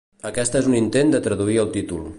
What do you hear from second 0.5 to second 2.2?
és un intent de traduir el títol.